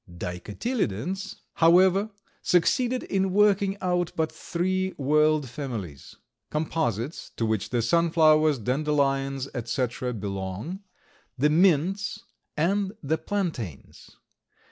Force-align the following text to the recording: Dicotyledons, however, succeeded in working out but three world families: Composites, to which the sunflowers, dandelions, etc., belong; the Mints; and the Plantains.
Dicotyledons, 0.11 1.35
however, 1.57 2.09
succeeded 2.41 3.03
in 3.03 3.31
working 3.33 3.77
out 3.83 4.11
but 4.15 4.31
three 4.31 4.93
world 4.97 5.47
families: 5.47 6.15
Composites, 6.49 7.29
to 7.35 7.45
which 7.45 7.69
the 7.69 7.83
sunflowers, 7.83 8.57
dandelions, 8.57 9.47
etc., 9.53 10.11
belong; 10.13 10.79
the 11.37 11.51
Mints; 11.51 12.23
and 12.57 12.93
the 13.03 13.19
Plantains. 13.19 14.17